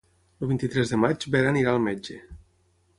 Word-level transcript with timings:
El 0.45 0.49
vint-i-tres 0.51 0.93
de 0.95 0.99
maig 1.03 1.29
na 1.29 1.35
Vera 1.37 1.55
anirà 1.55 1.77
al 1.77 1.87
metge. 1.91 2.21